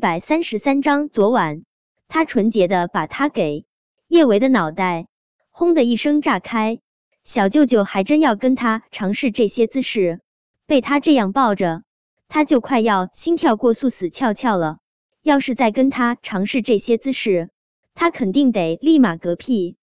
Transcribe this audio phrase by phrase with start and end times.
[0.00, 1.62] 百三十三章，昨晚
[2.08, 3.66] 他纯洁的把他给
[4.08, 5.06] 叶维的脑袋
[5.50, 6.80] 轰的一声炸开。
[7.22, 10.20] 小舅舅还真要跟他尝试这些姿势，
[10.66, 11.82] 被他这样抱着，
[12.28, 14.78] 他就快要心跳过速死翘翘了。
[15.22, 17.50] 要是再跟他尝试这些姿势，
[17.94, 19.76] 他肯定得立马嗝屁。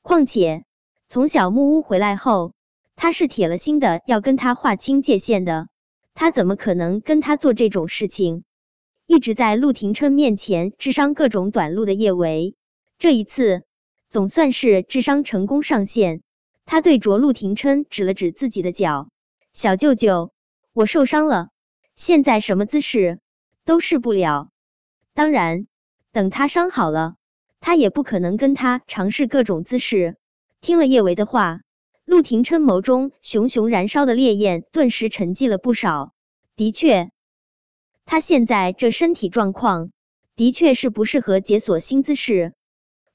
[0.00, 0.64] 况且
[1.10, 2.54] 从小木屋回来后，
[2.96, 5.68] 他是铁了心的要跟他划清界限的，
[6.14, 8.44] 他怎么可能跟他做这种事情？
[9.06, 12.54] 一直在陆廷琛面前智商各种短路的叶维，
[12.98, 13.64] 这一次
[14.08, 16.22] 总算是智商成功上线。
[16.64, 19.08] 他对着陆廷琛指了指自己的脚
[19.52, 20.32] ：“小舅舅，
[20.72, 21.48] 我受伤了，
[21.96, 23.18] 现在什么姿势
[23.64, 24.48] 都试不了。
[25.14, 25.66] 当然，
[26.12, 27.16] 等他伤好了，
[27.60, 30.16] 他也不可能跟他尝试各种姿势。”
[30.62, 31.60] 听了叶维的话，
[32.04, 36.14] 陆廷琛眸中熊熊燃烧的烈焰顿时沉寂了不少。
[36.54, 37.10] 的确。
[38.04, 39.90] 他现在这身体状况，
[40.36, 42.52] 的确是不适合解锁新姿势。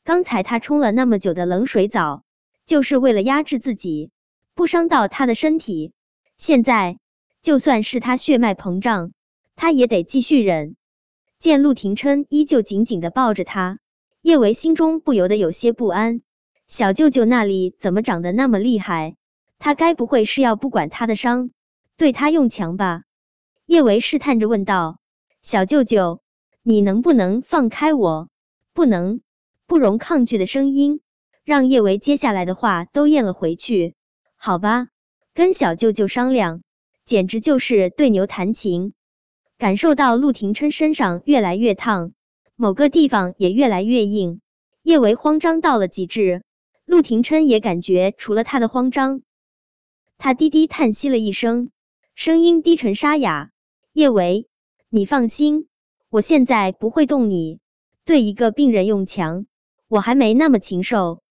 [0.03, 2.23] 刚才他冲了那么久的冷水澡，
[2.65, 4.11] 就是为了压制自己，
[4.55, 5.93] 不伤到他的身体。
[6.37, 6.97] 现在
[7.41, 9.11] 就算是他血脉膨胀，
[9.55, 10.75] 他也得继续忍。
[11.39, 13.79] 见陆廷琛依旧紧紧的抱着他，
[14.21, 16.21] 叶维心中不由得有些不安。
[16.67, 19.15] 小舅舅那里怎么长得那么厉害？
[19.59, 21.51] 他该不会是要不管他的伤，
[21.97, 23.03] 对他用强吧？
[23.67, 24.97] 叶维试探着问道
[25.43, 26.21] ：“小舅舅，
[26.63, 28.29] 你能不能放开我？”
[28.73, 29.19] 不能，
[29.65, 31.01] 不容抗拒的声音
[31.43, 33.95] 让叶维接下来的话都咽了回去。
[34.37, 34.87] 好吧，
[35.33, 36.61] 跟小舅舅商量，
[37.05, 38.93] 简直就是对牛弹琴。
[39.57, 42.13] 感受到陆廷琛身上越来越烫，
[42.55, 44.39] 某个地方也越来越硬，
[44.81, 46.41] 叶维慌张到了极致。
[46.85, 49.23] 陆廷琛也感觉除了他的慌张，
[50.17, 51.69] 他低低叹息了一声，
[52.15, 53.51] 声音低沉沙哑。
[53.97, 54.47] 叶维，
[54.91, 55.67] 你放心，
[56.11, 57.57] 我现在不会动你。
[58.05, 59.47] 对一个病人用强，
[59.87, 61.23] 我还没那么禽兽。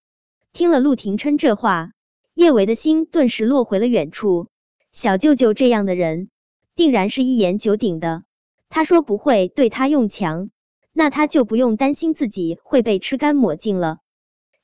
[0.53, 1.93] 听了陆廷琛这话，
[2.35, 4.49] 叶维的心顿时落回了远处。
[4.91, 6.29] 小舅舅这样的人，
[6.75, 8.25] 定然是一言九鼎的。
[8.69, 10.51] 他说不会对他用强，
[10.93, 13.99] 那他就不用担心自己会被吃干抹净了。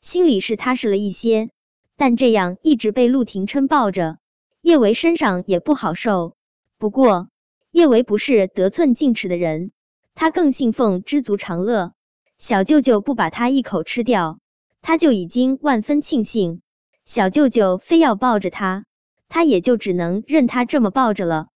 [0.01, 1.51] 心里是踏实了一些，
[1.97, 4.19] 但这样一直被陆廷琛抱着，
[4.61, 6.35] 叶维身上也不好受。
[6.79, 7.29] 不过。
[7.73, 9.73] 叶维不是得寸进尺的人，
[10.15, 11.95] 他更信奉知足常乐。
[12.39, 14.41] 小舅舅不把他一口吃掉，
[14.83, 16.61] 他就已经万分庆幸。
[17.07, 18.85] 小舅舅非要抱着他，
[19.31, 21.49] 他也就只能任他这么抱着了。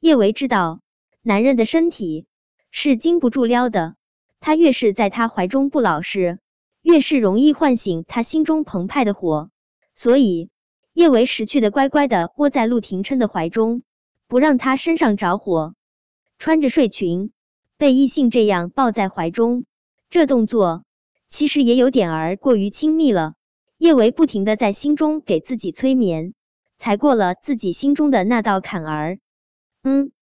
[0.00, 0.80] 叶维知道，
[1.22, 2.26] 男人的身体
[2.70, 3.96] 是经不住撩的，
[4.40, 6.38] 他越是在他怀中不老实，
[6.80, 9.50] 越是容易唤醒他心中澎湃的火。
[9.94, 10.48] 所以，
[10.94, 13.82] 叶维识趣的乖乖的窝在陆廷琛的怀中。
[14.30, 15.74] 不让他身上着火，
[16.38, 17.32] 穿着睡裙
[17.76, 19.64] 被异性这样抱在怀中，
[20.08, 20.84] 这动作
[21.30, 23.34] 其实也有点儿过于亲密了。
[23.76, 26.34] 叶维不停的在心中给自己催眠，
[26.78, 29.18] 才过了自己心中的那道坎儿。
[29.82, 30.12] 嗯，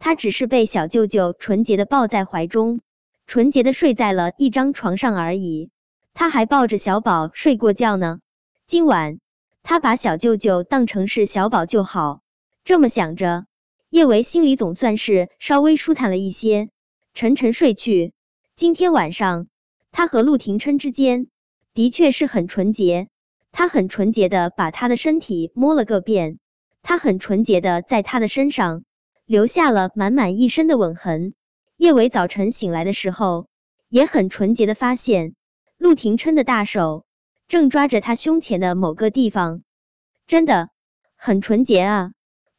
[0.00, 2.80] 他只是被小舅舅纯洁的抱在怀中，
[3.28, 5.70] 纯洁的睡在了一张床上而已。
[6.12, 8.18] 他还抱着小宝睡过觉呢。
[8.66, 9.20] 今晚
[9.62, 12.20] 他把小舅舅当成是小宝就好。
[12.64, 13.46] 这么想着，
[13.90, 16.68] 叶维心里总算是稍微舒坦了一些，
[17.12, 18.14] 沉沉睡去。
[18.54, 19.48] 今天晚上，
[19.90, 21.26] 他和陆廷琛之间
[21.74, 23.08] 的确是很纯洁，
[23.50, 26.38] 他很纯洁的把他的身体摸了个遍，
[26.82, 28.84] 他很纯洁的在他的身上
[29.26, 31.34] 留下了满满一身的吻痕。
[31.76, 33.48] 叶维早晨醒来的时候，
[33.88, 35.34] 也很纯洁的发现
[35.78, 37.04] 陆廷琛的大手
[37.48, 39.64] 正抓着他胸前的某个地方，
[40.28, 40.70] 真的
[41.16, 42.12] 很纯洁啊。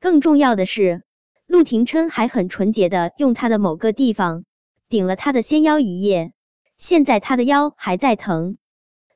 [0.03, 1.01] 更重要的是，
[1.47, 4.43] 陆廷琛还很纯洁的用他的某个地方
[4.89, 6.33] 顶了他的纤腰一夜，
[6.77, 8.57] 现在他的腰还在疼。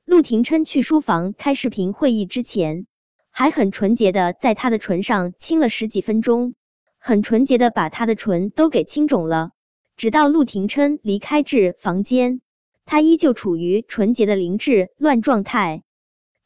[0.05, 2.87] 陆廷琛去书房开视频会议之前，
[3.31, 6.53] 还很纯洁的在他的唇上亲了十几分钟，
[6.97, 9.49] 很纯洁的把他的唇都给亲肿了。
[9.97, 12.39] 直到陆廷琛离开至房间，
[12.85, 15.83] 他依旧处于纯洁的灵智乱状态。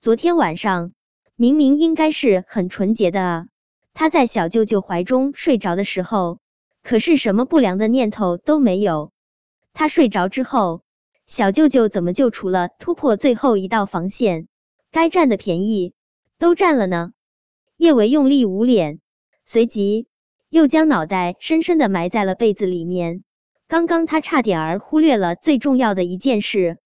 [0.02, 0.94] 昨天晚上
[1.36, 3.46] 明明应该是很纯洁的啊。
[3.94, 6.40] 他在小舅舅怀中睡着的时候，
[6.82, 9.12] 可是什么不良的念头都没有。
[9.74, 10.82] 他睡着之后，
[11.28, 14.48] 小舅舅怎么就除了突破最后一道防线，
[14.92, 15.94] 该占的便宜
[16.40, 17.12] 都占了呢？
[17.78, 19.00] 叶维用力捂脸，
[19.46, 20.08] 随即
[20.50, 23.24] 又将脑袋深深的埋在了被子里面。
[23.68, 26.80] 刚刚他差点儿忽略了最重要的一件事。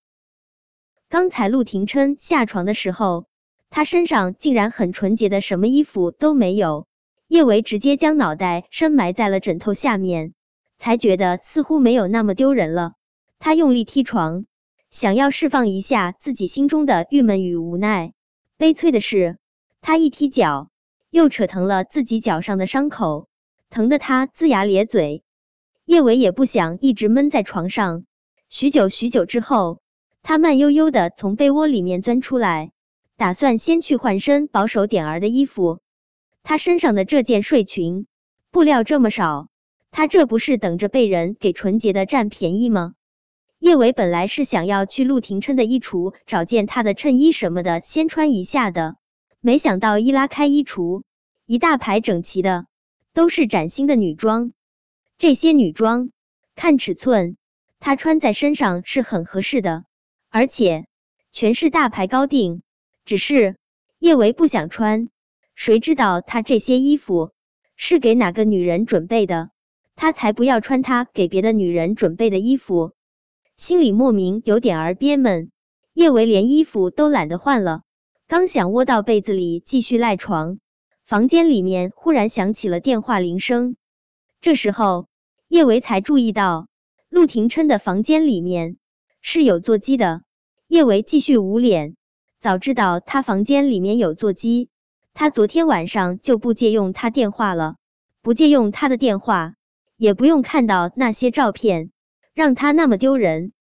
[1.09, 3.25] 刚才陆廷琛下床的时候，
[3.69, 6.87] 他身上竟然很纯洁的，什么衣服都没有。
[7.27, 10.33] 叶维直接将脑袋深埋在了枕头下面，
[10.77, 12.93] 才觉得似乎没有那么丢人了。
[13.39, 14.45] 他用力踢床，
[14.91, 18.13] 想要释放一下自己心中的郁闷与无奈。
[18.57, 19.37] 悲催的是，
[19.81, 20.69] 他一踢脚，
[21.09, 23.27] 又扯疼了自己脚上的伤口，
[23.69, 25.23] 疼得他龇牙咧嘴。
[25.83, 28.05] 叶伟也不想一直闷在床上，
[28.49, 29.79] 许久许久之后，
[30.21, 32.71] 他慢悠悠的从被窝里面钻出来，
[33.17, 35.79] 打算先去换身保守点儿的衣服。
[36.47, 38.05] 他身上的这件睡裙
[38.51, 39.49] 布料这么少，
[39.89, 42.93] 他这不是等着被人给纯洁的占便宜吗？
[43.57, 48.95] 叶伟本来是想要去陆廷琛的衣橱找件他的衬衣什么的，先穿一下的。
[49.41, 51.01] 没想到一拉开衣橱，
[51.47, 52.67] 一大排整齐的
[53.11, 54.51] 都是崭新的女装。
[55.17, 56.11] 这些女装
[56.55, 57.37] 看尺寸，
[57.79, 59.85] 他穿在身上是很合适的，
[60.29, 60.85] 而且
[61.31, 62.61] 全是大牌高定。
[63.03, 63.55] 只是
[63.97, 65.09] 叶维不想穿，
[65.55, 67.31] 谁知道他这些衣服
[67.75, 69.49] 是给哪个女人准备的？
[69.95, 72.91] 他才不要穿他给别的女人准备的衣服。
[73.55, 75.51] 心里莫名有点儿憋闷，
[75.93, 77.83] 叶维连衣服都懒得换了，
[78.27, 80.59] 刚想窝到被子里继续赖床，
[81.05, 83.77] 房间里面忽然响起了电话铃声。
[84.41, 85.07] 这时候，
[85.47, 86.67] 叶维才注意到
[87.09, 88.75] 陆廷琛的房间里面
[89.21, 90.23] 是有座机的。
[90.67, 91.95] 叶维继续捂脸，
[92.41, 94.69] 早知道他房间里面有座机，
[95.17, 97.77] 他昨天晚上就不借用他电话了，
[98.21, 99.55] 不借用他的电话，
[99.95, 101.91] 也不用看到那些照片。
[102.33, 103.53] 让他那么丢人。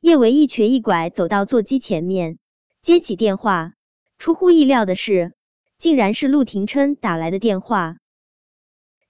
[0.00, 2.38] 叶维一瘸一拐走到座机前面，
[2.82, 3.72] 接起电话。
[4.18, 5.32] 出乎意料的是，
[5.78, 7.96] 竟然是陆廷琛打来的电话。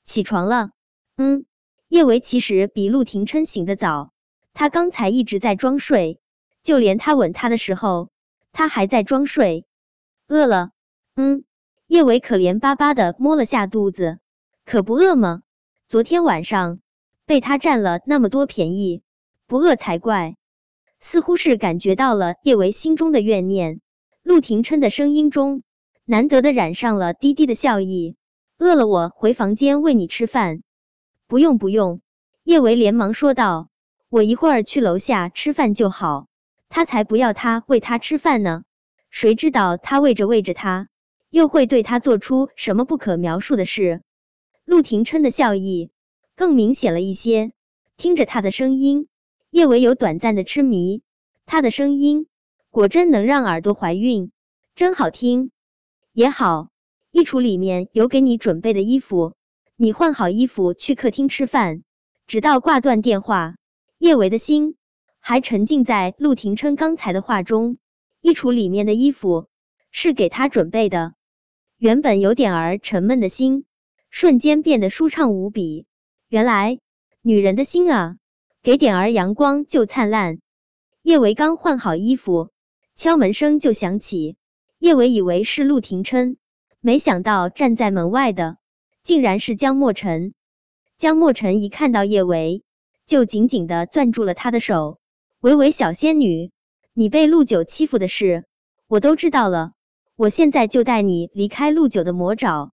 [0.04, 0.70] 起床了？
[1.16, 1.44] 嗯。
[1.88, 4.12] 叶维其实比陆廷琛醒得早，
[4.54, 6.20] 他刚才一直在装睡，
[6.62, 8.10] 就连他吻他的时候，
[8.52, 9.66] 他还在装睡。
[10.28, 10.70] 饿了？
[11.16, 11.42] 嗯。
[11.90, 14.20] 叶维可怜巴巴的摸了下肚子，
[14.64, 15.42] 可不饿吗？
[15.88, 16.78] 昨天晚上。
[17.26, 19.02] 被他占了那么多便宜，
[19.48, 20.36] 不饿才怪。
[21.00, 23.80] 似乎是感觉到了叶维心中的怨念，
[24.22, 25.64] 陆廷琛的声音中
[26.04, 28.14] 难得的染上了低低的笑意。
[28.56, 30.62] 饿了，我回房间喂你吃饭。
[31.26, 32.00] 不用不用，
[32.44, 33.68] 叶维连忙说道，
[34.08, 36.28] 我一会儿去楼下吃饭就好。
[36.68, 38.62] 他才不要他喂他吃饭呢，
[39.10, 40.86] 谁知道他喂着喂着他，
[41.30, 44.02] 又会对他做出什么不可描述的事？
[44.64, 45.90] 陆廷琛的笑意。
[46.36, 47.52] 更明显了一些，
[47.98, 49.08] 听着他的声音，
[49.50, 51.02] 叶维有短暂的痴迷。
[51.44, 52.28] 他的声音
[52.70, 54.32] 果真能让耳朵怀孕，
[54.74, 55.50] 真好听。
[56.14, 56.70] 也好，
[57.10, 59.34] 衣橱里面有给你准备的衣服，
[59.76, 61.82] 你换好衣服去客厅吃饭。
[62.26, 63.56] 直到挂断电话，
[63.98, 64.76] 叶维的心
[65.18, 67.76] 还沉浸在陆廷琛刚才的话中。
[68.22, 69.48] 衣橱里面的衣服
[69.90, 71.12] 是给他准备的，
[71.80, 73.64] 原本有点儿沉闷的心，
[74.10, 75.86] 瞬间变得舒畅无比。
[76.28, 76.78] 原来
[77.22, 78.16] 女人的心啊，
[78.62, 80.40] 给点儿阳光就灿烂。
[81.00, 82.50] 叶维刚换好衣服，
[82.96, 84.36] 敲门声就响起。
[84.78, 86.36] 叶维以为是陆廷琛，
[86.82, 88.58] 没想到站在门外的
[89.02, 90.34] 竟然是江莫尘。
[90.98, 92.62] 江莫尘一看到叶维，
[93.06, 94.98] 就紧紧的攥住了他的手。
[95.40, 96.50] 维维小仙女，
[96.92, 98.44] 你被陆九欺负的事，
[98.86, 99.72] 我都知道了。
[100.20, 102.72] 我现在就带你离开陆九的魔爪。